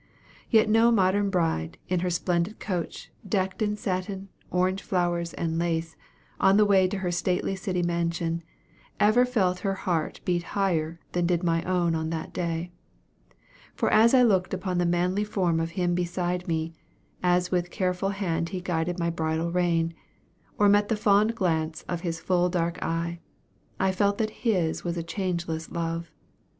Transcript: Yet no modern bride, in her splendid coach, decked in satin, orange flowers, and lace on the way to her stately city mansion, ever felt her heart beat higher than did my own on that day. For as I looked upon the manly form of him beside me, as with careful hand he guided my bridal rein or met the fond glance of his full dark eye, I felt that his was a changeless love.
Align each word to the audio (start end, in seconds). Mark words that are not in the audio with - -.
Yet 0.49 0.67
no 0.67 0.89
modern 0.89 1.29
bride, 1.29 1.77
in 1.87 1.99
her 1.99 2.09
splendid 2.09 2.59
coach, 2.59 3.11
decked 3.23 3.61
in 3.61 3.77
satin, 3.77 4.29
orange 4.49 4.81
flowers, 4.81 5.31
and 5.35 5.59
lace 5.59 5.95
on 6.39 6.57
the 6.57 6.65
way 6.65 6.87
to 6.87 6.97
her 6.97 7.11
stately 7.11 7.55
city 7.55 7.83
mansion, 7.83 8.41
ever 8.99 9.25
felt 9.27 9.59
her 9.59 9.75
heart 9.75 10.19
beat 10.25 10.41
higher 10.57 10.99
than 11.11 11.27
did 11.27 11.43
my 11.43 11.61
own 11.65 11.93
on 11.93 12.09
that 12.09 12.33
day. 12.33 12.71
For 13.75 13.93
as 13.93 14.15
I 14.15 14.23
looked 14.23 14.55
upon 14.55 14.79
the 14.79 14.87
manly 14.87 15.23
form 15.23 15.59
of 15.59 15.69
him 15.77 15.93
beside 15.93 16.47
me, 16.47 16.73
as 17.21 17.51
with 17.51 17.69
careful 17.69 18.09
hand 18.09 18.49
he 18.49 18.59
guided 18.59 18.97
my 18.97 19.11
bridal 19.11 19.51
rein 19.51 19.93
or 20.57 20.67
met 20.67 20.89
the 20.89 20.97
fond 20.97 21.35
glance 21.35 21.83
of 21.83 22.01
his 22.01 22.19
full 22.19 22.49
dark 22.49 22.81
eye, 22.81 23.19
I 23.79 23.91
felt 23.91 24.17
that 24.17 24.31
his 24.41 24.83
was 24.83 24.97
a 24.97 25.03
changeless 25.03 25.69
love. 25.69 26.09